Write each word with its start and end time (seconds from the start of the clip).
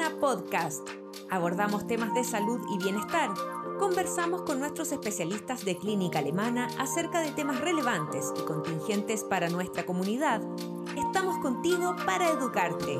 Alemana 0.00 0.20
Podcast. 0.20 0.88
Abordamos 1.30 1.86
temas 1.86 2.14
de 2.14 2.24
salud 2.24 2.58
y 2.72 2.82
bienestar. 2.82 3.30
Conversamos 3.78 4.42
con 4.42 4.58
nuestros 4.58 4.92
especialistas 4.92 5.64
de 5.64 5.76
clínica 5.76 6.20
alemana 6.20 6.68
acerca 6.78 7.20
de 7.20 7.32
temas 7.32 7.60
relevantes 7.60 8.32
y 8.38 8.42
contingentes 8.44 9.24
para 9.24 9.50
nuestra 9.50 9.84
comunidad. 9.84 10.40
Estamos 10.96 11.36
contigo 11.38 11.96
para 12.06 12.30
educarte. 12.30 12.98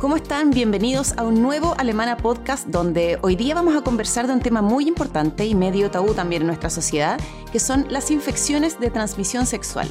¿Cómo 0.00 0.16
están? 0.16 0.50
Bienvenidos 0.50 1.12
a 1.18 1.24
un 1.24 1.42
nuevo 1.42 1.74
Alemana 1.76 2.16
Podcast 2.16 2.68
donde 2.68 3.18
hoy 3.22 3.36
día 3.36 3.54
vamos 3.54 3.76
a 3.76 3.82
conversar 3.82 4.26
de 4.26 4.32
un 4.32 4.40
tema 4.40 4.62
muy 4.62 4.88
importante 4.88 5.44
y 5.44 5.54
medio 5.54 5.90
tabú 5.90 6.14
también 6.14 6.42
en 6.42 6.46
nuestra 6.46 6.70
sociedad, 6.70 7.20
que 7.52 7.60
son 7.60 7.86
las 7.90 8.10
infecciones 8.10 8.80
de 8.80 8.90
transmisión 8.90 9.46
sexual, 9.46 9.88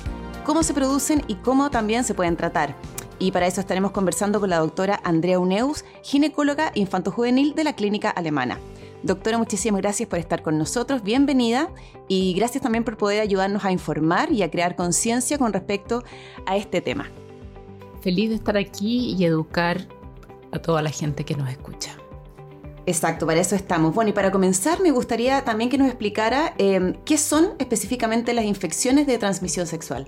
cómo 0.52 0.64
se 0.64 0.74
producen 0.74 1.24
y 1.30 1.36
cómo 1.36 1.72
también 1.72 2.04
se 2.04 2.14
pueden 2.14 2.36
tratar. 2.36 2.76
Y 3.20 3.32
para 3.32 3.48
eso 3.48 3.62
estaremos 3.62 3.92
conversando 3.92 4.42
con 4.42 4.50
la 4.50 4.58
doctora 4.58 5.00
Andrea 5.06 5.40
Uneus, 5.40 5.86
ginecóloga 6.04 6.74
infantojuvenil 6.76 7.56
de 7.56 7.64
la 7.64 7.74
Clínica 7.74 8.10
Alemana. 8.10 8.60
Doctora, 9.02 9.38
muchísimas 9.38 9.80
gracias 9.80 10.10
por 10.10 10.20
estar 10.20 10.42
con 10.42 10.58
nosotros, 10.58 11.04
bienvenida 11.04 11.70
y 12.10 12.34
gracias 12.34 12.62
también 12.62 12.84
por 12.84 12.98
poder 12.98 13.22
ayudarnos 13.22 13.64
a 13.64 13.72
informar 13.72 14.34
y 14.34 14.44
a 14.44 14.52
crear 14.52 14.76
conciencia 14.76 15.38
con 15.38 15.54
respecto 15.54 16.04
a 16.46 16.58
este 16.58 16.82
tema. 16.82 17.10
Feliz 18.02 18.28
de 18.28 18.36
estar 18.36 18.58
aquí 18.58 19.16
y 19.18 19.24
educar 19.24 19.88
a 20.52 20.60
toda 20.60 20.82
la 20.82 20.90
gente 20.90 21.24
que 21.24 21.36
nos 21.36 21.50
escucha. 21.50 22.01
Exacto, 22.86 23.28
para 23.28 23.40
eso 23.40 23.56
estamos. 23.56 23.94
Bueno, 23.94 24.10
y 24.10 24.14
para 24.14 24.32
comenzar 24.32 24.82
me 24.82 24.92
gustaría 24.92 25.44
también 25.44 25.70
que 25.70 25.78
nos 25.78 25.88
explicara 25.88 26.54
em, 26.58 26.96
qué 27.06 27.18
son 27.18 27.54
específicamente 27.60 28.34
las 28.34 28.46
infecciones 28.46 29.06
de 29.06 29.18
transmisión 29.18 29.68
sexual. 29.68 30.08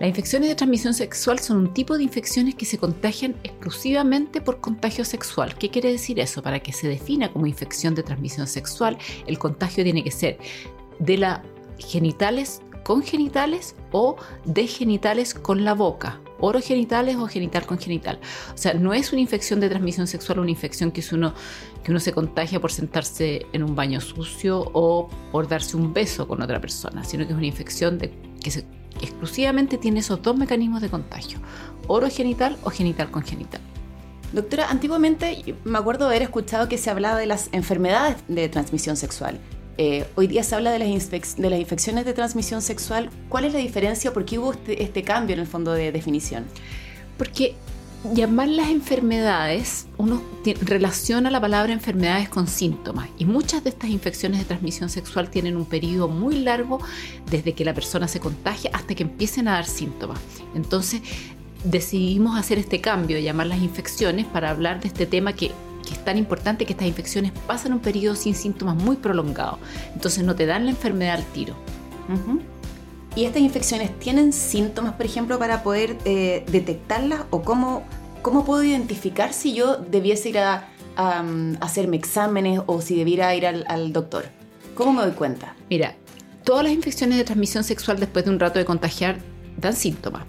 Las 0.00 0.08
infecciones 0.08 0.48
de 0.48 0.54
transmisión 0.56 0.92
sexual 0.92 1.38
son 1.38 1.58
un 1.58 1.72
tipo 1.72 1.96
de 1.96 2.02
infecciones 2.02 2.56
que 2.56 2.66
se 2.66 2.78
contagian 2.78 3.36
exclusivamente 3.44 4.40
por 4.40 4.60
contagio 4.60 5.04
sexual. 5.04 5.54
¿Qué 5.54 5.70
quiere 5.70 5.92
decir 5.92 6.18
eso? 6.18 6.42
Para 6.42 6.60
que 6.60 6.72
se 6.72 6.88
defina 6.88 7.32
como 7.32 7.46
infección 7.46 7.94
de 7.94 8.02
transmisión 8.02 8.48
sexual, 8.48 8.98
el 9.26 9.38
contagio 9.38 9.84
tiene 9.84 10.02
que 10.02 10.10
ser 10.10 10.38
de 10.98 11.16
las 11.18 11.40
genitales 11.78 12.60
con 12.82 13.02
genitales 13.02 13.76
o 13.92 14.16
de 14.44 14.66
genitales 14.66 15.32
con 15.32 15.64
la 15.64 15.74
boca 15.74 16.20
orogenitales 16.40 17.16
o 17.16 17.26
genital 17.26 17.66
con 17.66 17.78
genital. 17.78 18.20
O 18.54 18.58
sea, 18.58 18.74
no 18.74 18.92
es 18.94 19.12
una 19.12 19.20
infección 19.20 19.60
de 19.60 19.68
transmisión 19.68 20.06
sexual, 20.06 20.40
una 20.40 20.50
infección 20.50 20.90
que, 20.90 21.00
es 21.00 21.12
uno, 21.12 21.34
que 21.82 21.90
uno 21.90 22.00
se 22.00 22.12
contagia 22.12 22.60
por 22.60 22.72
sentarse 22.72 23.46
en 23.52 23.62
un 23.62 23.74
baño 23.74 24.00
sucio 24.00 24.70
o 24.72 25.08
por 25.32 25.48
darse 25.48 25.76
un 25.76 25.92
beso 25.92 26.26
con 26.28 26.42
otra 26.42 26.60
persona, 26.60 27.04
sino 27.04 27.26
que 27.26 27.32
es 27.32 27.36
una 27.36 27.46
infección 27.46 27.98
que, 27.98 28.12
exclusivamente 29.00 29.76
tiene 29.76 30.00
esos 30.00 30.22
dos 30.22 30.36
mecanismos 30.36 30.80
de 30.80 30.88
contagio, 30.88 31.38
orogenital 31.88 32.56
o 32.62 32.70
genital 32.70 33.10
con 33.10 33.22
genital. 33.22 33.60
Doctora, 34.32 34.68
antiguamente 34.70 35.54
me 35.64 35.78
acuerdo 35.78 36.06
haber 36.06 36.22
escuchado 36.22 36.68
que 36.68 36.78
se 36.78 36.90
hablaba 36.90 37.18
de 37.18 37.26
las 37.26 37.48
enfermedades 37.52 38.16
de 38.28 38.48
transmisión 38.48 38.96
sexual. 38.96 39.38
Eh, 39.76 40.06
hoy 40.14 40.28
día 40.28 40.44
se 40.44 40.54
habla 40.54 40.70
de 40.70 40.78
las, 40.78 41.10
de 41.36 41.50
las, 41.50 41.58
infecciones 41.58 42.04
de 42.04 42.12
transmisión 42.12 42.62
sexual. 42.62 43.10
¿Cuál 43.28 43.44
es 43.44 43.52
la 43.52 43.58
diferencia? 43.58 44.12
¿Por 44.12 44.24
qué 44.24 44.38
hubo 44.38 44.52
este, 44.52 44.82
este, 44.82 45.02
cambio 45.02 45.34
en 45.34 45.40
el 45.40 45.46
fondo 45.46 45.72
de 45.72 45.90
definición? 45.90 46.44
Porque 47.18 47.56
llamar 48.12 48.48
las 48.48 48.68
enfermedades, 48.68 49.86
uno 49.96 50.22
relaciona 50.60 51.30
la 51.30 51.40
palabra 51.40 51.72
enfermedades 51.72 52.28
con 52.28 52.46
síntomas 52.46 53.08
y 53.18 53.24
muchas 53.24 53.64
de 53.64 53.70
estas 53.70 53.90
infecciones 53.90 54.40
de 54.40 54.44
transmisión 54.44 54.90
sexual 54.90 55.30
tienen 55.30 55.56
un 55.56 55.64
periodo 55.64 56.08
muy 56.08 56.40
largo 56.40 56.80
desde 57.30 57.54
que 57.54 57.64
la 57.64 57.72
persona 57.72 58.06
se 58.06 58.20
contagia 58.20 58.70
hasta 58.74 58.94
que 58.94 59.04
empiecen 59.04 59.48
a 59.48 59.52
dar 59.52 59.64
síntomas. 59.64 60.20
Entonces 60.54 61.00
decidimos 61.64 62.38
hacer 62.38 62.58
este 62.58 62.80
cambio, 62.80 63.18
llamar 63.18 63.46
las 63.46 63.60
infecciones 63.60 64.26
para 64.26 64.50
hablar 64.50 64.80
de 64.80 64.88
este 64.88 65.06
tema 65.06 65.32
que 65.32 65.50
que 65.84 65.94
es 65.94 66.04
tan 66.04 66.18
importante 66.18 66.66
que 66.66 66.72
estas 66.72 66.88
infecciones 66.88 67.32
pasan 67.46 67.72
un 67.72 67.80
periodo 67.80 68.14
sin 68.14 68.34
síntomas 68.34 68.76
muy 68.76 68.96
prolongado. 68.96 69.58
Entonces 69.94 70.24
no 70.24 70.34
te 70.34 70.46
dan 70.46 70.64
la 70.64 70.70
enfermedad 70.70 71.16
al 71.16 71.24
tiro. 71.24 71.54
¿Y 73.16 73.24
estas 73.24 73.42
infecciones 73.42 73.96
tienen 73.98 74.32
síntomas, 74.32 74.94
por 74.94 75.06
ejemplo, 75.06 75.38
para 75.38 75.62
poder 75.62 75.96
eh, 76.04 76.44
detectarlas? 76.50 77.22
¿O 77.30 77.42
cómo, 77.42 77.84
cómo 78.22 78.44
puedo 78.44 78.64
identificar 78.64 79.32
si 79.32 79.54
yo 79.54 79.76
debiese 79.76 80.30
ir 80.30 80.38
a, 80.38 80.68
hacerme 81.60 81.96
exámenes 81.96 82.60
o 82.66 82.80
si 82.80 82.96
debiera 82.96 83.34
ir 83.34 83.46
al, 83.46 83.92
doctor? 83.92 84.26
¿Cómo 84.74 84.92
me 84.92 85.02
doy 85.02 85.12
cuenta? 85.12 85.54
Mira, 85.70 85.94
todas 86.42 86.64
las 86.64 86.72
infecciones 86.72 87.18
de 87.18 87.24
transmisión 87.24 87.62
sexual 87.62 88.00
después 88.00 88.24
de 88.24 88.32
un 88.32 88.40
rato 88.40 88.58
de 88.58 88.64
contagiar 88.64 89.18
dan 89.56 89.74
síntomas. 89.74 90.24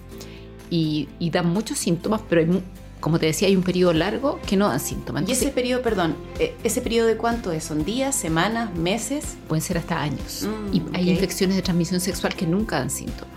Y, 0.70 1.08
y 1.18 1.30
dan 1.30 1.48
muchos 1.48 1.78
síntomas, 1.78 2.20
pero 2.28 2.40
hay 2.40 2.62
como 3.00 3.18
te 3.18 3.26
decía, 3.26 3.48
hay 3.48 3.56
un 3.56 3.62
periodo 3.62 3.92
largo 3.92 4.40
que 4.46 4.56
no 4.56 4.68
dan 4.68 4.80
síntomas. 4.80 5.24
¿Y 5.28 5.32
ese 5.32 5.48
periodo, 5.48 5.82
perdón, 5.82 6.16
eh, 6.38 6.54
ese 6.64 6.80
periodo 6.80 7.06
de 7.06 7.16
cuánto 7.16 7.52
es? 7.52 7.64
¿Son 7.64 7.84
días, 7.84 8.14
semanas, 8.14 8.74
meses? 8.74 9.36
Pueden 9.48 9.62
ser 9.62 9.78
hasta 9.78 10.00
años. 10.00 10.46
Mm, 10.46 10.74
y 10.74 10.82
hay 10.94 11.10
infecciones 11.10 11.56
de 11.56 11.62
transmisión 11.62 12.00
sexual 12.00 12.34
que 12.34 12.46
nunca 12.46 12.78
dan 12.78 12.90
síntomas. 12.90 13.34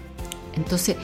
Entonces, 0.56 0.96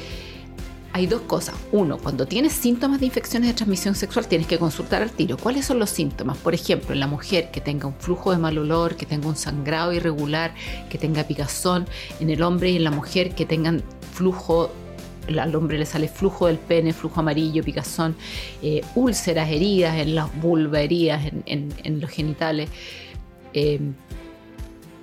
hay 0.95 1.07
dos 1.07 1.23
cosas. 1.23 1.55
Uno, 1.73 1.97
cuando 1.97 2.25
tienes 2.25 2.53
síntomas 2.53 3.01
de 3.01 3.07
infecciones 3.07 3.49
de 3.49 3.53
transmisión 3.53 3.95
sexual, 3.95 4.27
tienes 4.27 4.47
que 4.47 4.57
consultar 4.57 5.01
al 5.01 5.11
tiro. 5.11 5.35
¿Cuáles 5.35 5.65
son 5.65 5.77
los 5.77 5.89
síntomas? 5.89 6.38
Por 6.38 6.53
ejemplo, 6.53 6.94
en 6.94 7.01
la 7.01 7.07
mujer 7.07 7.51
que 7.51 7.59
tenga 7.59 7.85
un 7.88 7.95
flujo 7.95 8.31
de 8.31 8.38
mal 8.38 8.57
olor, 8.57 8.95
que 8.95 9.05
tenga 9.05 9.27
un 9.27 9.35
sangrado 9.35 9.91
irregular, 9.91 10.53
que 10.89 10.97
tenga 10.97 11.25
picazón. 11.25 11.85
En 12.21 12.29
el 12.29 12.41
hombre 12.41 12.71
y 12.71 12.77
en 12.77 12.85
la 12.85 12.91
mujer 12.91 13.35
que 13.35 13.45
tengan 13.45 13.83
flujo 14.13 14.71
al 15.28 15.56
hombre 15.56 15.78
le 15.78 15.86
sale 15.86 16.08
flujo 16.08 16.47
del 16.47 16.58
pene, 16.58 16.94
flujo 16.94 17.19
amarillo, 17.19 17.63
picazón, 17.63 18.16
eh, 18.62 18.81
úlceras, 18.96 19.50
heridas 19.50 19.97
en 19.97 20.16
las 20.16 20.34
vulvas, 20.41 20.81
heridas 20.81 21.22
en, 21.46 22.02
los 22.02 22.09
genitales. 22.09 22.69
Eh, 23.53 23.80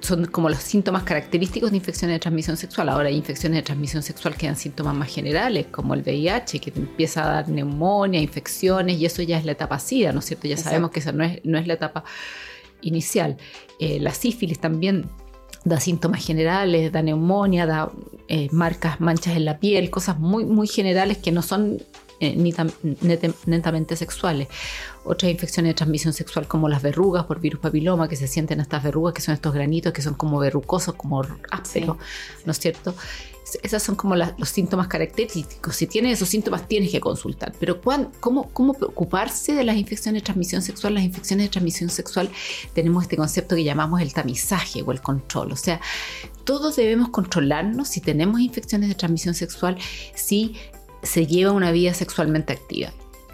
son 0.01 0.27
como 0.27 0.49
los 0.49 0.59
síntomas 0.59 1.05
característicos 1.05 1.71
de 1.71 1.77
infecciones 1.77 2.17
de 2.17 2.19
transmisión 2.19 2.57
sexual. 2.57 2.89
Ahora 2.89 3.09
hay 3.09 3.17
infecciones 3.17 3.59
de 3.59 3.63
transmisión 3.63 4.03
sexual 4.03 4.35
que 4.35 4.47
dan 4.47 4.57
síntomas 4.57 4.95
más 4.97 5.09
generales, 5.09 5.67
como 5.71 5.95
el 5.95 6.03
VIH, 6.03 6.59
que 6.59 6.73
te 6.73 6.81
empieza 6.81 7.23
a 7.23 7.35
dar 7.35 7.49
neumonía, 7.49 8.21
infecciones, 8.21 8.99
y 8.99 9.07
eso 9.07 9.23
ya 9.23 9.39
es 9.39 9.45
la 9.45 9.53
etapa 9.53 9.79
SIDA, 9.79 10.13
¿no 10.13 10.19
es 10.19 10.25
cierto? 10.25 10.49
Ya 10.49 10.57
sabemos 10.57 10.91
que 10.91 10.99
esa 10.99 11.13
no 11.13 11.23
es, 11.23 11.41
no 11.45 11.57
es 11.57 11.69
la 11.69 11.75
etapa 11.75 12.03
inicial. 12.81 13.37
Eh, 13.79 14.01
la 14.01 14.13
sífilis 14.13 14.59
también 14.59 15.09
da 15.65 15.81
síntomas 15.81 16.25
generales, 16.25 16.93
da 16.93 17.03
neumonía, 17.03 17.67
da 17.67 17.91
eh, 18.29 18.49
marcas, 18.53 19.01
manchas 19.01 19.37
en 19.37 19.45
la 19.45 19.59
piel, 19.59 19.91
cosas 19.91 20.19
muy, 20.19 20.45
muy 20.45 20.67
generales 20.67 21.19
que 21.19 21.33
no 21.33 21.43
son 21.43 21.79
eh, 22.21 22.37
ni 22.37 22.55
netamente 23.47 23.97
sexuales. 23.97 24.49
Otras 25.05 25.33
infecciones 25.33 25.71
de 25.71 25.75
transmisión 25.75 26.13
sexual 26.13 26.47
como 26.47 26.69
las 26.69 26.81
verrugas 26.81 27.25
por 27.25 27.41
virus 27.41 27.61
papiloma, 27.61 28.09
que 28.09 28.15
se 28.15 28.29
sienten 28.29 28.61
estas 28.61 28.83
verrugas, 28.83 29.13
que 29.15 29.23
son 29.23 29.35
estos 29.35 29.53
granitos 29.53 29.93
que 29.93 30.03
son 30.03 30.15
como 30.15 30.39
verrucosos, 30.39 30.95
como 30.95 31.23
ásperos, 31.51 31.97
¿no 32.45 32.53
es 32.53 32.59
cierto? 32.61 32.95
Esas 33.63 33.83
son 33.83 33.97
como 33.97 34.15
los 34.17 34.49
síntomas 34.49 34.89
característicos. 34.89 35.77
Si 35.77 35.87
tienes 35.87 36.15
esos 36.15 36.29
síntomas, 36.29 36.69
tienes 36.69 36.91
que 36.91 37.01
consultar. 37.01 37.53
Pero 37.59 37.81
cómo, 38.21 38.51
¿cómo 38.53 38.75
preocuparse 38.75 39.55
de 39.55 39.65
las 39.65 39.77
infecciones 39.77 40.23
de 40.23 40.25
transmisión 40.25 40.63
sexual? 40.63 40.95
Las 40.95 41.05
infecciones 41.05 41.47
de 41.47 41.51
transmisión 41.51 41.91
sexual 41.91 42.31
tenemos 42.75 43.03
este 43.03 43.17
concepto 43.17 43.57
que 43.57 43.65
llamamos 43.65 44.01
el 44.01 44.13
tamizaje 44.13 44.83
o 44.83 44.93
el 44.93 45.01
control. 45.01 45.53
O 45.53 45.57
sea, 45.57 45.81
todos 46.45 46.77
debemos 46.77 47.11
controlarnos 47.11 47.89
si 47.89 48.01
tenemos 48.01 48.41
infecciones 48.41 48.89
de 48.89 48.95
transmisión 48.95 49.35
sexual, 49.35 49.77
si 50.15 50.57
se 51.03 51.27
lleva 51.27 51.53
una 51.53 51.73
vida 51.73 51.95
sexualmente 51.95 52.53
activa. 52.53 52.93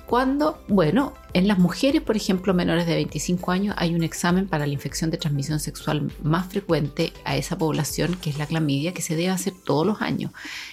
Cuando, 0.08 0.58
bueno, 0.69 1.12
en 1.34 1.46
las 1.48 1.58
mujeres, 1.58 2.00
por 2.00 2.16
ejemplo, 2.16 2.54
menores 2.54 2.86
de 2.86 2.94
25 2.94 3.50
años, 3.50 3.74
hay 3.76 3.94
un 3.94 4.02
examen 4.02 4.48
para 4.48 4.66
la 4.66 4.72
infección 4.72 5.10
de 5.10 5.19
transmisión 5.19 5.60
sexual 5.60 6.10
más 6.22 6.46
frecuente 6.46 7.12
a 7.26 7.36
esa 7.36 7.58
población, 7.58 8.14
que 8.14 8.30
es 8.30 8.38
la 8.38 8.46
clamidia, 8.46 8.94
que 8.94 9.02
se 9.02 9.16
debe 9.16 9.28
hacer 9.28 9.52
todos 9.66 9.86
los 9.86 10.00
años, 10.00 10.30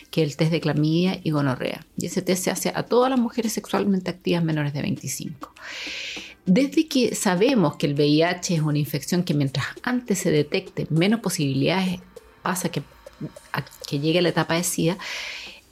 que 0.09 0.23
es 0.23 0.29
el 0.29 0.37
test 0.37 0.51
de 0.51 0.61
clamidia 0.61 1.19
y 1.21 1.31
gonorrea. 1.31 1.85
Y 1.97 2.05
ese 2.05 2.21
test 2.21 2.45
se 2.45 2.51
hace 2.51 2.71
a 2.73 2.83
todas 2.83 3.09
las 3.09 3.19
mujeres 3.19 3.51
sexualmente 3.51 4.09
activas 4.09 4.41
menores 4.41 4.71
de 4.71 4.83
25. 4.83 5.53
Desde 6.45 6.87
que 6.87 7.13
sabemos 7.13 7.75
que 7.75 7.87
el 7.87 7.93
VIH 7.95 8.55
es 8.55 8.61
una 8.61 8.77
infección 8.77 9.23
que 9.23 9.33
mientras 9.33 9.65
antes 9.83 10.17
se 10.19 10.31
detecte, 10.31 10.87
menos 10.89 11.19
posibilidades 11.19 11.99
pasa 12.41 12.69
que, 12.69 12.83
llegue 13.91 14.19
a 14.19 14.21
la 14.21 14.29
etapa 14.29 14.53
de 14.53 14.63
SIDA, 14.63 14.97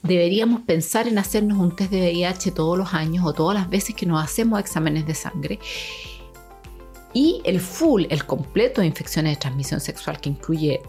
deberíamos 0.04 0.62
pensar 0.62 1.08
en 1.08 1.18
hacernos 1.18 1.58
un 1.58 1.76
test 1.76 1.92
de 1.92 2.02
VIH 2.02 2.52
todos 2.52 2.78
los 2.78 2.94
años 2.94 3.26
o 3.26 3.34
todas 3.34 3.56
las 3.56 3.70
veces 3.70 3.96
que 3.96 4.06
nos 4.06 4.24
hacemos 4.24 4.60
exámenes 4.60 5.08
de 5.08 5.16
sangre. 5.16 5.60
Y 7.14 7.42
el 7.46 7.60
full, 7.60 8.06
el 8.10 8.26
completo 8.26 8.82
de 8.82 8.88
infecciones 8.88 9.34
de 9.34 9.40
transmisión 9.40 9.80
sexual 9.80 10.20
que 10.20 10.30
incluye 10.30 10.82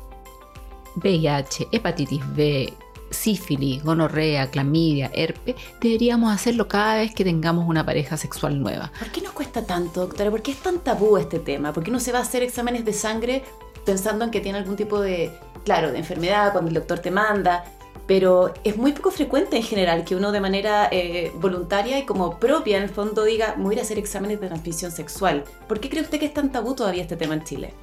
VIH, 0.97 1.69
hepatitis 1.71 2.23
B, 2.35 2.73
sífilis, 3.11 3.85
gonorrea, 3.85 4.51
clamidia, 4.51 5.11
herpes, 5.15 5.55
deberíamos 5.81 6.35
hacerlo 6.35 6.67
cada 6.67 6.97
vez 6.97 7.15
que 7.15 7.25
tengamos 7.25 7.69
una 7.69 7.87
pareja 7.87 8.17
sexual 8.17 8.61
nueva. 8.61 8.91
¿Por 8.99 9.13
qué 9.13 9.21
nos 9.21 9.33
cuesta 9.33 9.65
tanto, 9.65 10.01
doctora? 10.01 10.31
¿Por 10.31 10.43
qué 10.43 10.51
es 10.51 10.59
tan 10.59 10.81
tabú 10.81 11.17
este 11.19 11.39
tema? 11.39 11.73
¿Por 11.73 11.85
qué 11.85 11.91
no 11.91 12.01
se 12.01 12.11
va 12.11 12.19
a 12.19 12.23
hacer 12.23 12.43
exámenes 12.43 12.85
de 12.85 12.93
sangre 12.93 13.45
pensando 13.85 14.25
en 14.25 14.31
que 14.31 14.41
tiene 14.41 14.59
algún 14.59 14.77
tipo 14.77 15.01
de, 15.01 15.31
claro, 15.65 15.93
de 15.93 15.99
enfermedad 15.99 16.53
cuando 16.53 16.69
el 16.69 16.75
doctor 16.75 16.99
te 16.99 17.11
manda? 17.11 17.65
Pero 18.07 18.53
es 18.65 18.77
muy 18.77 18.93
poco 18.93 19.11
frecuente 19.11 19.57
en 19.57 19.63
general 19.63 20.05
que 20.05 20.15
uno 20.15 20.33
de 20.33 20.41
manera 20.41 20.89
eh, 20.91 21.33
voluntaria 21.37 21.99
y 21.99 22.05
como 22.05 22.39
propia 22.39 22.77
en 22.77 22.85
el 22.85 22.89
fondo 22.91 23.25
diga, 23.25 23.55
voy 23.59 23.79
a 23.79 23.83
hacer 23.83 23.99
exámenes 23.99 24.41
de 24.41 24.49
transmisión 24.49 24.91
sexual. 24.91 25.45
¿Por 25.67 25.81
qué 25.81 25.89
cree 25.89 26.03
usted 26.03 26.19
que 26.19 26.27
es 26.27 26.35
tan 26.35 26.53
tabú 26.53 26.75
todavía 26.75 27.03
este 27.03 27.17
tema 27.17 27.35
en 27.35 27.45
Chile? 27.45 27.75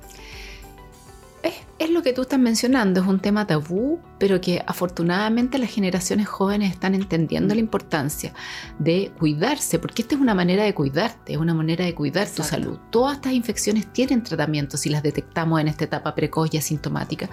Es, 1.44 1.90
lo 1.90 2.02
que 2.04 2.14
tú 2.14 2.22
estás 2.22 2.40
mencionando, 2.40 3.02
es 3.02 3.08
un 3.08 3.20
tema 3.20 3.46
tabú, 3.46 4.00
pero 4.18 4.40
que 4.40 4.64
afortunadamente 4.66 5.58
las 5.58 5.72
generaciones 5.72 6.28
jóvenes 6.28 6.72
están 6.72 6.96
entendiendo 6.96 7.54
la 7.54 7.60
importancia 7.60 8.34
de 8.80 9.12
cuidarse, 9.20 9.80
porque 9.80 10.04
esta 10.04 10.16
es 10.16 10.22
una 10.22 10.34
manera 10.34 10.64
de 10.64 10.74
cuidarte, 10.74 11.34
es 11.34 11.38
una 11.38 11.54
manera 11.54 11.84
de 11.84 11.94
cuidar 11.94 12.28
tu 12.30 12.44
salud. 12.44 12.78
Todas 12.92 13.16
estas 13.16 13.34
infecciones 13.34 13.92
tienen 13.92 14.24
tratamiento 14.24 14.78
si 14.78 14.90
las 14.90 15.04
detectamos 15.04 15.60
en 15.60 15.68
esta 15.68 15.86
etapa 15.86 16.16
precoz 16.16 16.54
y 16.54 16.58
asintomática. 16.58 17.30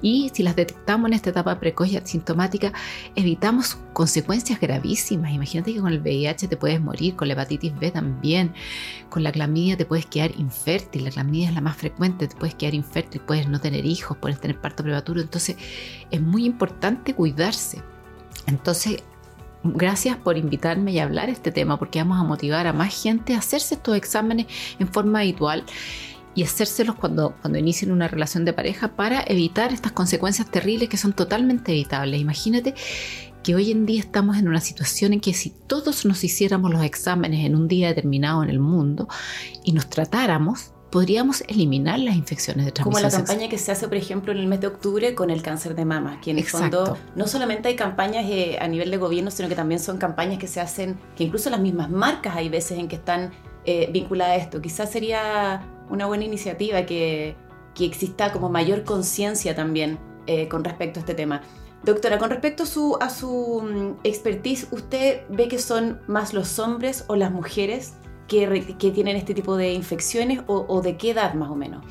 Y 0.00 0.30
si 0.34 0.42
las 0.42 0.56
detectamos 0.56 1.08
en 1.08 1.14
esta 1.14 1.30
etapa 1.30 1.60
precoz 1.60 1.88
y 1.88 1.96
asintomática, 1.96 2.72
evitamos 3.14 3.78
consecuencias 3.92 4.58
gravísimas. 4.58 5.32
Imagínate 5.32 5.74
que 5.74 5.80
con 5.80 5.92
el 5.92 6.00
VIH 6.00 6.48
te 6.48 6.56
puedes 6.56 6.80
morir, 6.80 7.14
con 7.14 7.28
la 7.28 7.34
hepatitis 7.34 7.78
B 7.78 7.90
también, 7.90 8.52
con 9.10 9.22
la 9.22 9.32
clamidia 9.32 9.76
te 9.76 9.84
puedes 9.84 10.06
quedar 10.06 10.32
infértil, 10.38 11.04
la 11.04 11.10
clamidia 11.10 11.48
es 11.48 11.54
la 11.54 11.60
más 11.60 11.76
frecuente, 11.76 12.26
te 12.26 12.36
puedes 12.36 12.54
quedar 12.54 12.74
infértil, 12.74 13.20
puedes 13.20 13.41
no 13.48 13.60
tener 13.60 13.84
hijos, 13.84 14.16
puedes 14.18 14.40
tener 14.40 14.60
parto 14.60 14.82
prematuro. 14.82 15.20
Entonces 15.20 15.56
es 16.10 16.20
muy 16.20 16.44
importante 16.44 17.14
cuidarse. 17.14 17.82
Entonces, 18.46 19.02
gracias 19.64 20.16
por 20.16 20.36
invitarme 20.36 20.92
y 20.92 20.98
hablar 20.98 21.28
este 21.28 21.52
tema 21.52 21.78
porque 21.78 22.00
vamos 22.00 22.20
a 22.20 22.24
motivar 22.24 22.66
a 22.66 22.72
más 22.72 23.02
gente 23.02 23.34
a 23.34 23.38
hacerse 23.38 23.74
estos 23.74 23.96
exámenes 23.96 24.46
en 24.78 24.88
forma 24.88 25.20
habitual 25.20 25.64
y 26.34 26.44
hacérselos 26.44 26.96
cuando, 26.96 27.34
cuando 27.40 27.58
inicien 27.58 27.92
una 27.92 28.08
relación 28.08 28.44
de 28.44 28.52
pareja 28.52 28.96
para 28.96 29.22
evitar 29.26 29.72
estas 29.72 29.92
consecuencias 29.92 30.50
terribles 30.50 30.88
que 30.88 30.96
son 30.96 31.12
totalmente 31.12 31.72
evitables. 31.72 32.20
Imagínate 32.20 32.74
que 33.42 33.54
hoy 33.54 33.70
en 33.70 33.86
día 33.86 34.00
estamos 34.00 34.38
en 34.38 34.48
una 34.48 34.60
situación 34.60 35.12
en 35.12 35.20
que 35.20 35.34
si 35.34 35.50
todos 35.50 36.04
nos 36.04 36.24
hiciéramos 36.24 36.70
los 36.70 36.84
exámenes 36.84 37.44
en 37.44 37.56
un 37.56 37.68
día 37.68 37.88
determinado 37.88 38.42
en 38.42 38.50
el 38.50 38.60
mundo 38.60 39.08
y 39.64 39.72
nos 39.72 39.88
tratáramos, 39.90 40.72
podríamos 40.92 41.42
eliminar 41.48 41.98
las 41.98 42.14
infecciones 42.14 42.66
de 42.66 42.70
transmisión 42.70 43.02
Como 43.02 43.10
la 43.10 43.24
campaña 43.24 43.48
que 43.48 43.56
se 43.56 43.72
hace, 43.72 43.88
por 43.88 43.96
ejemplo, 43.96 44.30
en 44.30 44.38
el 44.38 44.46
mes 44.46 44.60
de 44.60 44.66
octubre 44.66 45.14
con 45.14 45.30
el 45.30 45.40
cáncer 45.42 45.74
de 45.74 45.86
mama, 45.86 46.20
que 46.20 46.30
en 46.30 46.38
el 46.38 46.44
fondo 46.44 46.98
no 47.16 47.26
solamente 47.26 47.68
hay 47.68 47.76
campañas 47.76 48.26
eh, 48.28 48.58
a 48.60 48.68
nivel 48.68 48.90
de 48.90 48.98
gobierno, 48.98 49.30
sino 49.30 49.48
que 49.48 49.54
también 49.54 49.80
son 49.80 49.96
campañas 49.96 50.38
que 50.38 50.46
se 50.46 50.60
hacen, 50.60 51.00
que 51.16 51.24
incluso 51.24 51.48
las 51.48 51.60
mismas 51.60 51.88
marcas 51.88 52.36
hay 52.36 52.50
veces 52.50 52.78
en 52.78 52.88
que 52.88 52.96
están 52.96 53.32
eh, 53.64 53.88
vinculadas 53.90 54.34
a 54.34 54.36
esto. 54.36 54.60
Quizás 54.60 54.90
sería 54.92 55.62
una 55.88 56.04
buena 56.04 56.24
iniciativa 56.24 56.84
que, 56.84 57.36
que 57.74 57.86
exista 57.86 58.30
como 58.30 58.50
mayor 58.50 58.84
conciencia 58.84 59.56
también 59.56 59.98
eh, 60.26 60.46
con 60.48 60.62
respecto 60.62 61.00
a 61.00 61.00
este 61.00 61.14
tema. 61.14 61.40
Doctora, 61.84 62.18
con 62.18 62.28
respecto 62.28 62.64
a 62.64 62.66
su, 62.66 62.98
a 63.00 63.08
su 63.08 63.62
mm, 63.62 64.00
expertise, 64.04 64.68
¿usted 64.70 65.22
ve 65.30 65.48
que 65.48 65.58
son 65.58 66.02
más 66.06 66.34
los 66.34 66.58
hombres 66.58 67.06
o 67.08 67.16
las 67.16 67.32
mujeres 67.32 67.94
que, 68.32 68.90
tienen 68.90 69.16
este 69.16 69.34
tipo 69.34 69.56
de 69.56 69.72
infecciones 69.72 70.40
o, 70.46 70.80
de 70.82 70.96
qué 70.96 71.10
edad 71.10 71.34
más 71.34 71.50
o 71.50 71.54
menos? 71.54 71.84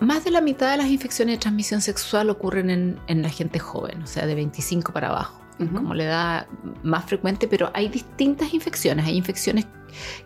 Más 0.00 0.24
de 0.24 0.30
la 0.30 0.40
mitad 0.40 0.70
de 0.70 0.78
las 0.78 0.88
infecciones 0.88 1.34
de 1.34 1.38
transmisión 1.38 1.80
sexual 1.80 2.30
ocurren 2.30 2.98
en, 3.06 3.22
la 3.22 3.28
gente 3.28 3.58
joven, 3.58 4.02
o 4.02 4.06
sea, 4.06 4.26
de 4.26 4.34
25 4.34 4.92
para 4.92 5.08
abajo, 5.08 5.40
como 5.58 5.94
la 5.94 6.04
edad 6.04 6.46
más 6.82 7.04
frecuente, 7.04 7.48
pero 7.48 7.70
hay 7.74 7.88
distintas 7.88 8.54
infecciones. 8.54 9.04
Hay 9.06 9.16
infecciones 9.16 9.66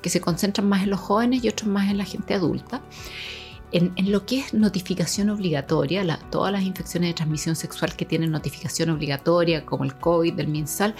que 0.01 0.11
se 0.11 0.21
concentran 0.21 0.69
más 0.69 0.85
en 0.85 0.91
los 0.91 1.01
jóvenes 1.01 1.43
y 1.43 1.49
otras 1.49 1.69
más 1.69 1.91
en 1.91 1.99
la 1.99 2.05
gente 2.05 2.35
adulta. 2.35 2.83
En, 3.73 3.93
lo 4.13 4.25
que 4.25 4.39
es 4.39 4.55
notificación 4.55 5.31
obligatoria, 5.31 6.05
todas 6.31 6.53
las 6.53 6.63
infecciones 6.63 7.11
de 7.11 7.15
transmisión 7.15 7.57
sexual 7.57 7.97
que 7.97 8.05
tienen 8.05 8.31
notificación 8.31 8.91
obligatoria, 8.91 9.67
como 9.67 9.83
el 9.83 9.97
COVID, 9.97 10.39
el 10.39 10.47
MinSal, 10.47 10.95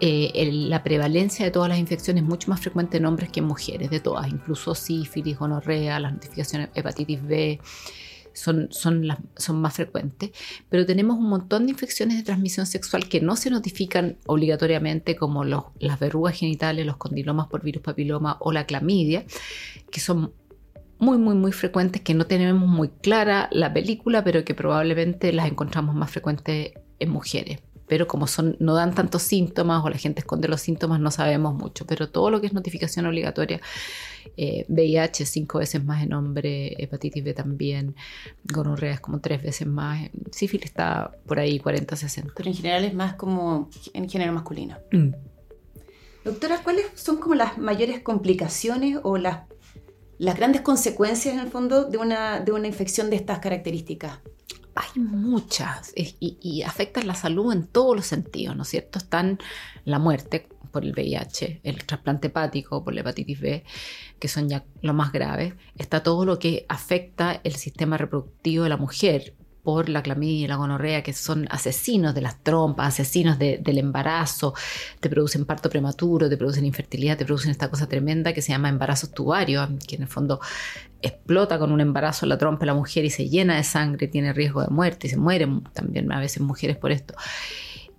eh, 0.00 0.50
la 0.52 0.82
prevalencia 0.82 1.44
de 1.44 1.50
todas 1.50 1.68
las 1.68 1.78
infecciones 1.78 2.22
es 2.22 2.28
mucho 2.28 2.50
más 2.50 2.60
frecuente 2.60 2.96
en 2.96 3.06
hombres 3.06 3.30
que 3.30 3.40
en 3.40 3.46
mujeres, 3.46 3.90
de 3.90 4.00
todas, 4.00 4.28
incluso 4.28 4.74
sífilis, 4.74 5.38
gonorrea, 5.38 6.00
las 6.00 6.12
notificaciones 6.12 6.70
hepatitis 6.74 7.22
B. 7.22 7.60
Son, 8.34 8.68
son, 8.70 9.06
más 9.60 9.74
frecuentes, 9.74 10.30
pero 10.70 10.86
tenemos 10.86 11.18
un 11.18 11.28
montón 11.28 11.66
de 11.66 11.72
infecciones 11.72 12.16
de 12.16 12.22
transmisión 12.22 12.64
sexual 12.64 13.06
que 13.06 13.20
no 13.20 13.36
se 13.36 13.50
notifican 13.50 14.16
obligatoriamente, 14.26 15.16
como 15.16 15.44
los, 15.44 15.64
las 15.78 16.00
verrugas 16.00 16.38
genitales, 16.38 16.86
los 16.86 16.96
condilomas 16.96 17.48
por 17.48 17.62
virus 17.62 17.82
papiloma 17.82 18.38
o 18.40 18.50
la 18.50 18.64
clamidia, 18.64 19.26
que 19.90 20.00
son 20.00 20.32
muy, 20.98 21.18
muy, 21.18 21.34
muy 21.34 21.52
frecuentes, 21.52 22.00
que 22.00 22.14
no 22.14 22.26
tenemos 22.26 22.66
muy 22.66 22.88
clara 22.88 23.50
la 23.52 23.70
película, 23.70 24.24
pero 24.24 24.46
que 24.46 24.54
probablemente 24.54 25.30
las 25.34 25.46
encontramos 25.46 25.94
más 25.94 26.10
frecuentes 26.10 26.72
en 27.00 27.10
mujeres 27.10 27.58
pero 27.86 28.06
como 28.06 28.26
son, 28.26 28.56
no 28.58 28.74
dan 28.74 28.94
tantos 28.94 29.22
síntomas 29.22 29.84
o 29.84 29.90
la 29.90 29.98
gente 29.98 30.20
esconde 30.20 30.48
los 30.48 30.60
síntomas, 30.60 31.00
no 31.00 31.10
sabemos 31.10 31.54
mucho. 31.54 31.86
Pero 31.86 32.08
todo 32.08 32.30
lo 32.30 32.40
que 32.40 32.46
es 32.46 32.52
notificación 32.52 33.06
obligatoria, 33.06 33.60
VIH 34.68 35.22
eh, 35.22 35.26
cinco 35.26 35.58
veces 35.58 35.84
más 35.84 36.02
en 36.02 36.12
hombre, 36.12 36.74
hepatitis 36.82 37.22
B 37.22 37.34
también, 37.34 37.94
gonorrea 38.44 38.94
es 38.94 39.00
como 39.00 39.20
tres 39.20 39.42
veces 39.42 39.66
más, 39.66 40.10
sífilis 40.30 40.66
está 40.66 41.12
por 41.26 41.38
ahí 41.38 41.58
40, 41.58 41.96
60. 41.96 42.32
Pero 42.36 42.48
en 42.48 42.54
general 42.54 42.84
es 42.84 42.94
más 42.94 43.14
como 43.14 43.68
en 43.92 44.08
género 44.08 44.32
masculino. 44.32 44.78
Mm. 44.92 45.10
Doctora, 46.24 46.62
¿cuáles 46.62 46.86
son 46.94 47.16
como 47.16 47.34
las 47.34 47.58
mayores 47.58 48.00
complicaciones 48.00 48.98
o 49.02 49.18
las, 49.18 49.40
las 50.18 50.36
grandes 50.36 50.62
consecuencias 50.62 51.34
en 51.34 51.40
el 51.40 51.48
fondo 51.48 51.84
de 51.84 51.98
una, 51.98 52.40
de 52.40 52.52
una 52.52 52.68
infección 52.68 53.10
de 53.10 53.16
estas 53.16 53.40
características? 53.40 54.20
Hay 54.74 55.02
muchas 55.02 55.92
y, 55.94 56.62
afectan 56.62 57.06
la 57.06 57.14
salud 57.14 57.52
en 57.52 57.66
todos 57.66 57.96
los 57.96 58.06
sentidos, 58.06 58.56
¿no 58.56 58.62
es 58.62 58.68
cierto? 58.68 58.98
Están 58.98 59.38
la 59.84 59.98
muerte 59.98 60.48
por 60.70 60.84
el 60.84 60.92
VIH, 60.92 61.60
el 61.62 61.84
trasplante 61.84 62.28
hepático 62.28 62.82
por 62.82 62.94
la 62.94 63.00
hepatitis 63.00 63.40
B, 63.40 63.64
que 64.18 64.28
son 64.28 64.48
ya 64.48 64.64
lo 64.80 64.94
más 64.94 65.12
grave. 65.12 65.54
Está 65.76 66.02
todo 66.02 66.24
lo 66.24 66.38
que 66.38 66.64
afecta 66.68 67.40
el 67.44 67.54
sistema 67.56 67.98
reproductivo 67.98 68.64
de 68.64 68.70
la 68.70 68.76
mujer, 68.78 69.34
por 69.62 69.88
la 69.88 70.02
clamidia 70.02 70.44
y 70.44 70.48
la 70.48 70.56
gonorrea, 70.56 71.02
que 71.02 71.12
son 71.12 71.46
asesinos 71.50 72.14
de 72.14 72.20
las 72.20 72.42
trompas, 72.42 72.88
asesinos 72.88 73.38
del 73.38 73.78
embarazo, 73.78 74.54
te 75.00 75.08
producen 75.08 75.44
parto 75.44 75.70
prematuro, 75.70 76.28
te 76.28 76.36
producen 76.36 76.64
infertilidad, 76.64 77.16
te 77.16 77.24
producen 77.24 77.50
esta 77.50 77.70
cosa 77.70 77.86
tremenda 77.86 78.32
que 78.32 78.42
se 78.42 78.52
llama 78.52 78.68
embarazo 78.68 79.08
tubario, 79.08 79.68
que 79.86 79.96
en 79.96 80.02
el 80.02 80.08
fondo 80.08 80.40
explota 81.00 81.58
con 81.58 81.72
un 81.72 81.80
embarazo 81.80 82.26
la 82.26 82.38
trompa 82.38 82.60
de 82.60 82.66
la 82.66 82.74
mujer 82.74 83.04
y 83.04 83.10
se 83.10 83.28
llena 83.28 83.56
de 83.56 83.64
sangre, 83.64 84.08
tiene 84.08 84.32
riesgo 84.32 84.62
de 84.62 84.68
muerte 84.68 85.06
y 85.06 85.10
se 85.10 85.16
mueren 85.16 85.62
también 85.72 86.10
a 86.12 86.18
veces 86.18 86.42
mujeres 86.42 86.76
por 86.76 86.92
esto. 86.92 87.14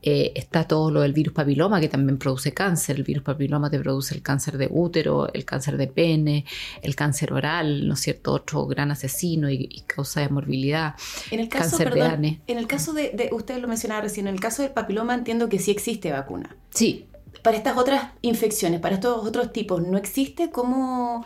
Eh, 0.05 0.33
está 0.35 0.65
todo 0.65 0.91
lo 0.91 0.99
del 0.99 1.13
virus 1.13 1.33
papiloma 1.33 1.79
que 1.79 1.87
también 1.87 2.17
produce 2.17 2.53
cáncer. 2.53 2.97
El 2.97 3.03
virus 3.03 3.23
papiloma 3.23 3.69
te 3.69 3.79
produce 3.79 4.13
el 4.13 4.21
cáncer 4.21 4.57
de 4.57 4.67
útero, 4.69 5.31
el 5.31 5.45
cáncer 5.45 5.77
de 5.77 5.87
pene, 5.87 6.43
el 6.81 6.93
cáncer 6.93 7.31
oral, 7.31 7.87
¿no 7.87 7.93
es 7.93 8.01
cierto? 8.01 8.33
Otro 8.33 8.65
gran 8.65 8.91
asesino 8.91 9.49
y, 9.49 9.83
causa 9.87 10.19
de 10.19 10.27
morbilidad. 10.27 10.95
En 11.31 11.39
el 11.39 11.47
caso, 11.47 11.77
cáncer 11.77 11.93
de 11.93 12.41
En 12.47 12.57
el 12.57 12.67
caso 12.67 12.91
de, 12.91 13.29
usted 13.31 13.59
lo 13.59 13.69
mencionaba 13.69 14.01
recién, 14.01 14.27
en 14.27 14.33
el 14.33 14.41
caso 14.41 14.61
del 14.61 14.71
papiloma 14.71 15.13
entiendo 15.13 15.47
que 15.47 15.57
sí 15.57 15.71
existe 15.71 16.11
vacuna. 16.11 16.53
Sí. 16.71 17.07
Para 17.41 17.55
estas 17.55 17.77
otras 17.77 18.11
infecciones, 18.21 18.81
para 18.81 18.95
estos 18.95 19.25
otros 19.25 19.53
tipos, 19.53 19.81
¿no 19.87 19.97
existe? 19.97 20.49
¿Cómo, 20.49 21.25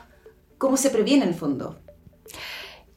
cómo 0.59 0.77
se 0.77 0.91
previene 0.91 1.23
en 1.23 1.29
el 1.29 1.35
fondo? 1.35 1.79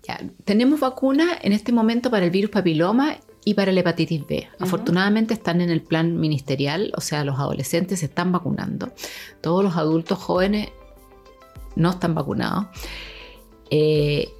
Ya, 0.03 0.21
tenemos 0.45 0.81
vacuna 0.81 1.39
en 1.41 1.55
este 1.55 1.73
momento 1.73 2.11
para 2.11 2.27
el 2.27 2.31
virus 2.31 2.51
papiloma 2.51 3.17
y 3.45 3.55
para 3.55 3.73
la 3.73 3.81
hepatitis 3.81 4.27
B. 4.27 4.49
Afortunadamente 4.59 5.35
están 5.35 5.61
en 5.61 5.71
el 5.71 5.83
plan 5.83 6.19
ministerial, 6.19 6.93
o 6.97 7.01
sea, 7.01 7.25
los 7.25 7.39
adolescentes 7.39 8.01
se 8.01 8.07
están 8.07 8.33
vacunando. 8.33 8.93
Todos 9.41 9.65
los 9.65 9.77
adultos 9.77 10.19
jóvenes 10.19 10.71
no 11.77 11.91
están 11.91 12.15
vacunados. 12.15 12.67
Eh, 13.71 14.33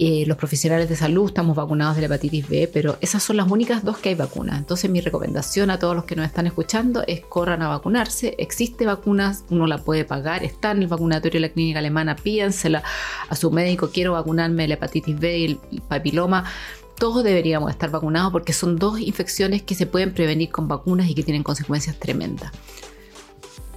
eh, 0.00 0.24
los 0.26 0.38
profesionales 0.38 0.88
de 0.88 0.96
salud 0.96 1.26
estamos 1.26 1.54
vacunados 1.54 1.96
de 1.96 2.02
la 2.02 2.06
hepatitis 2.06 2.48
B, 2.48 2.70
pero 2.72 2.96
esas 3.02 3.22
son 3.22 3.36
las 3.36 3.50
únicas 3.50 3.84
dos 3.84 3.98
que 3.98 4.08
hay 4.08 4.14
vacunas. 4.14 4.58
Entonces 4.58 4.90
mi 4.90 5.02
recomendación 5.02 5.68
a 5.70 5.78
todos 5.78 5.94
los 5.94 6.04
que 6.04 6.16
nos 6.16 6.24
están 6.24 6.46
escuchando 6.46 7.04
es 7.06 7.20
corran 7.20 7.60
a 7.60 7.68
vacunarse. 7.68 8.34
Existe 8.38 8.86
vacunas, 8.86 9.44
uno 9.50 9.66
la 9.66 9.78
puede 9.78 10.06
pagar, 10.06 10.44
está 10.44 10.70
en 10.70 10.82
el 10.82 10.88
vacunatorio 10.88 11.40
de 11.40 11.48
la 11.48 11.52
clínica 11.52 11.80
alemana, 11.80 12.16
pídansela 12.16 12.82
a 13.28 13.36
su 13.36 13.50
médico, 13.50 13.90
quiero 13.92 14.12
vacunarme 14.12 14.62
de 14.62 14.68
la 14.68 14.74
hepatitis 14.74 15.18
B 15.18 15.38
y 15.38 15.44
el 15.44 15.58
papiloma 15.88 16.44
todos 16.98 17.24
deberíamos 17.24 17.70
estar 17.70 17.90
vacunados 17.90 18.32
porque 18.32 18.52
son 18.52 18.76
dos 18.76 19.00
infecciones 19.00 19.62
que 19.62 19.74
se 19.74 19.86
pueden 19.86 20.12
prevenir 20.12 20.50
con 20.50 20.68
vacunas 20.68 21.08
y 21.08 21.14
que 21.14 21.22
tienen 21.22 21.42
consecuencias 21.42 21.98
tremendas. 21.98 22.52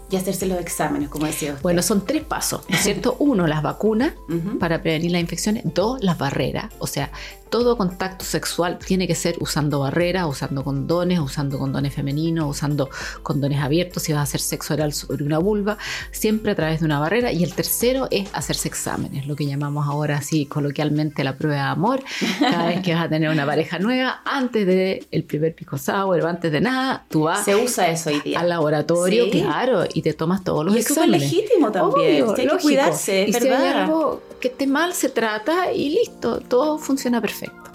Y 0.10 0.18
hacerse 0.18 0.46
los 0.46 0.60
exámenes, 0.60 1.10
como 1.10 1.26
decía 1.26 1.52
usted. 1.52 1.64
Bueno, 1.64 1.82
son 1.82 2.06
tres 2.06 2.24
pasos, 2.24 2.62
¿no 2.70 2.76
es 2.76 2.84
cierto? 2.84 3.16
Uno, 3.20 3.48
las 3.48 3.64
vacunas 3.64 4.14
para 4.60 4.82
prevenir 4.84 5.12
las 5.12 5.22
infecciones. 5.22 5.64
Dos, 5.74 6.04
las 6.04 6.18
barreras. 6.20 6.72
O 6.78 6.86
sea, 6.86 7.12
todo 7.56 7.78
contacto 7.78 8.26
sexual 8.26 8.78
tiene 8.80 9.08
que 9.08 9.16
ser 9.16 9.38
usando 9.40 9.80
barreras, 9.80 10.26
usando 10.28 10.62
condones, 10.62 11.22
usando 11.22 11.58
condones 11.58 11.94
femeninos, 11.94 12.50
usando 12.50 12.90
condones 13.24 13.62
abiertos 13.62 14.04
si 14.04 14.12
vas 14.12 14.20
a 14.20 14.24
hacer 14.24 14.42
sexo 14.42 14.74
oral 14.74 14.92
sobre 14.92 15.24
una 15.24 15.38
vulva, 15.38 15.78
siempre 16.12 16.52
a 16.52 16.56
través 16.56 16.82
de 16.82 16.86
una 16.86 17.00
barrera. 17.00 17.32
Y 17.32 17.46
el 17.46 17.54
tercero 17.54 18.10
es 18.12 18.28
hacerse 18.34 18.68
exámenes, 18.68 19.26
lo 19.26 19.38
que 19.38 19.46
llamamos 19.46 19.88
ahora 19.88 20.18
así 20.18 20.46
coloquialmente 20.48 21.24
la 21.24 21.38
prueba 21.38 21.56
de 21.56 21.62
amor. 21.62 22.04
Cada 22.42 22.66
vez 22.68 22.82
que 22.82 22.94
vas 22.94 23.06
a 23.06 23.08
tener 23.08 23.30
una 23.30 23.46
pareja 23.46 23.80
nueva, 23.80 24.20
antes 24.26 24.68
del 24.68 25.08
el 25.10 25.24
primer 25.24 25.56
pico 25.56 25.78
sour, 25.78 26.28
antes 26.28 26.52
de 26.52 26.60
nada, 26.60 27.06
tú 27.10 27.22
vas 27.24 27.46
Se 27.46 27.56
usa 27.56 27.88
eso 27.88 28.10
hoy 28.10 28.20
día. 28.20 28.42
al 28.42 28.50
laboratorio, 28.50 29.30
claro, 29.32 29.86
y 29.94 30.02
te 30.02 30.12
tomas 30.12 30.44
todos 30.44 30.66
los 30.66 30.76
y 30.76 30.80
es 30.80 30.88
súper 30.88 31.06
exámenes. 31.06 31.32
legítimo 31.32 31.72
también. 31.72 32.24
Obvio, 32.24 32.36
hay 32.36 32.48
que 32.50 32.58
cuidarse, 32.58 33.24
es 33.24 33.30
y 33.30 33.32
si 33.32 33.38
hay 33.38 33.50
verdad. 33.50 33.84
algo 33.84 34.22
que 34.46 34.52
esté 34.52 34.68
mal, 34.68 34.94
se 34.94 35.10
trata 35.10 35.74
y 35.74 35.90
listo, 35.90 36.40
todo 36.40 36.78
funciona 36.78 37.20
perfecto. 37.20 37.72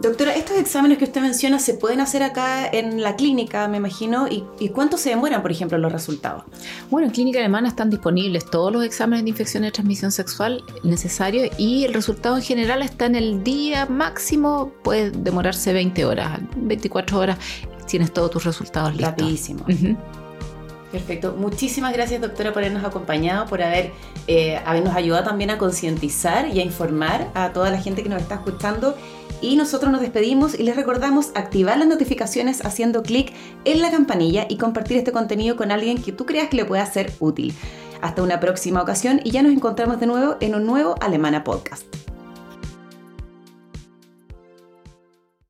Doctora, 0.00 0.34
estos 0.34 0.58
exámenes 0.58 0.98
que 0.98 1.04
usted 1.04 1.20
menciona 1.20 1.60
se 1.60 1.74
pueden 1.74 2.00
hacer 2.00 2.24
acá 2.24 2.66
en 2.66 3.00
la 3.02 3.14
clínica, 3.14 3.68
me 3.68 3.76
imagino, 3.76 4.26
y, 4.26 4.42
y 4.58 4.70
cuánto 4.70 4.96
se 4.96 5.10
demoran, 5.10 5.42
por 5.42 5.52
ejemplo, 5.52 5.78
los 5.78 5.92
resultados. 5.92 6.42
Bueno, 6.90 7.06
en 7.06 7.12
Clínica 7.12 7.38
Alemana 7.38 7.68
están 7.68 7.88
disponibles 7.88 8.50
todos 8.50 8.72
los 8.72 8.84
exámenes 8.84 9.22
de 9.22 9.30
infección 9.30 9.62
de 9.62 9.70
transmisión 9.70 10.10
sexual 10.10 10.64
necesarios 10.82 11.50
y 11.56 11.84
el 11.84 11.94
resultado 11.94 12.34
en 12.34 12.42
general 12.42 12.82
está 12.82 13.06
en 13.06 13.14
el 13.14 13.44
día 13.44 13.86
máximo, 13.86 14.72
puede 14.82 15.12
demorarse 15.12 15.72
20 15.72 16.04
horas, 16.04 16.40
24 16.56 17.18
horas, 17.20 17.38
tienes 17.86 18.12
todos 18.12 18.32
tus 18.32 18.42
resultados 18.42 18.90
listos. 18.90 19.10
Rapidísimo. 19.10 19.64
Perfecto. 20.92 21.34
Muchísimas 21.36 21.94
gracias, 21.94 22.20
doctora, 22.20 22.52
por 22.52 22.62
habernos 22.62 22.84
acompañado, 22.84 23.46
por 23.46 23.62
haber, 23.62 23.92
eh, 24.26 24.60
habernos 24.66 24.94
ayudado 24.94 25.24
también 25.24 25.48
a 25.48 25.56
concientizar 25.56 26.46
y 26.48 26.60
a 26.60 26.64
informar 26.64 27.30
a 27.34 27.54
toda 27.54 27.70
la 27.70 27.80
gente 27.80 28.02
que 28.02 28.10
nos 28.10 28.20
está 28.20 28.34
escuchando. 28.34 28.94
Y 29.40 29.56
nosotros 29.56 29.90
nos 29.90 30.02
despedimos 30.02 30.54
y 30.54 30.62
les 30.64 30.76
recordamos 30.76 31.32
activar 31.34 31.78
las 31.78 31.88
notificaciones 31.88 32.64
haciendo 32.64 33.02
clic 33.02 33.32
en 33.64 33.80
la 33.80 33.90
campanilla 33.90 34.46
y 34.48 34.58
compartir 34.58 34.98
este 34.98 35.12
contenido 35.12 35.56
con 35.56 35.72
alguien 35.72 36.00
que 36.00 36.12
tú 36.12 36.26
creas 36.26 36.48
que 36.48 36.58
le 36.58 36.66
pueda 36.66 36.84
ser 36.84 37.12
útil. 37.18 37.54
Hasta 38.02 38.22
una 38.22 38.38
próxima 38.38 38.82
ocasión 38.82 39.20
y 39.24 39.30
ya 39.30 39.42
nos 39.42 39.52
encontramos 39.52 39.98
de 39.98 40.06
nuevo 40.06 40.36
en 40.40 40.54
un 40.54 40.66
nuevo 40.66 40.94
Alemana 41.00 41.42
Podcast. 41.42 42.11